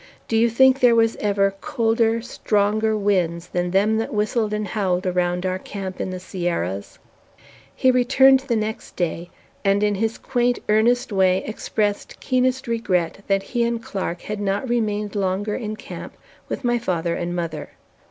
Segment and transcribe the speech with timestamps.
[0.27, 5.05] Do you think there was ever colder, stronger winds than them that whistled and howled
[5.05, 6.97] around our camp in the Sierras?"
[7.75, 9.29] He returned the next day,
[9.63, 14.67] and in his quaint, earnest way expressed keenest regret that he and Clark had not
[14.67, 16.13] remained longer in camp
[16.49, 17.73] with my father and mother.